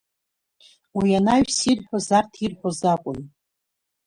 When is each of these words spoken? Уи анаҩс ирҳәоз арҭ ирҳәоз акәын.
Уи 0.97 1.09
анаҩс 1.19 1.57
ирҳәоз 1.71 2.07
арҭ 2.17 2.31
ирҳәоз 2.43 2.79
акәын. 2.93 3.19